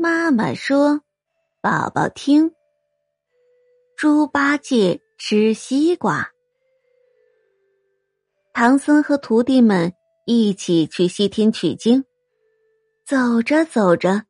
[0.00, 1.00] 妈妈说
[1.60, 2.52] ：“宝宝听，
[3.96, 6.30] 猪八戒吃西瓜。”
[8.54, 9.92] 唐僧和徒弟们
[10.24, 12.04] 一起去西天取经，
[13.04, 14.22] 走着走着，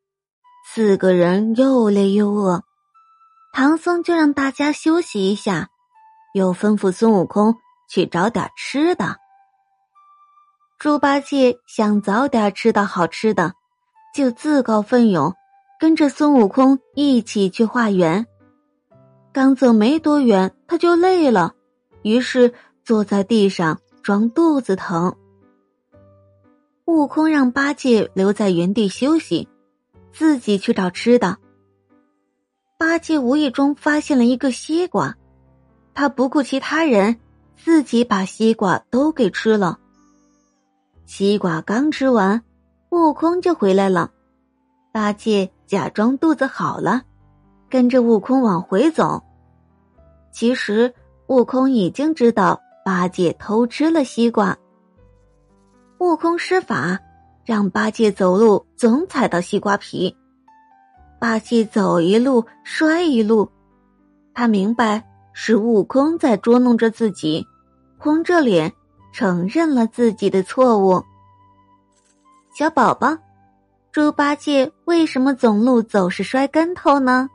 [0.73, 2.63] 四个人又累又饿，
[3.53, 5.69] 唐僧就让大家休息一下，
[6.33, 7.55] 又吩咐孙悟空
[7.91, 9.19] 去找点吃的。
[10.79, 13.53] 猪八戒想早点吃到好吃的，
[14.15, 15.35] 就自告奋勇。
[15.79, 18.27] 跟着孙悟空一起去化缘，
[19.33, 21.55] 刚走没多远，他就累了，
[22.03, 22.53] 于是
[22.85, 25.17] 坐在地上装肚子疼。
[26.85, 29.49] 悟空让八戒留在原地休息，
[30.13, 31.39] 自己去找吃的。
[32.77, 35.17] 八戒无意中发现了一个西瓜，
[35.95, 37.21] 他不顾其他人，
[37.57, 39.79] 自己把西瓜都给吃了。
[41.07, 42.43] 西瓜刚吃完，
[42.91, 44.11] 悟空就回来了。
[44.93, 47.03] 八戒假装肚子好了，
[47.69, 49.23] 跟着悟空往回走。
[50.33, 50.95] 其实
[51.27, 54.57] 悟空已经知道八戒偷吃了西瓜。
[55.99, 56.99] 悟空施法，
[57.45, 60.17] 让八戒走路总踩到西瓜皮。
[61.19, 63.51] 八戒走一路摔一路，
[64.33, 67.47] 他明白是悟空在捉弄着自己，
[67.99, 68.73] 红着脸
[69.13, 71.05] 承认了自己的错误。
[72.55, 73.19] 小宝宝。
[73.99, 77.29] 猪八戒为什么走路总是摔跟头呢？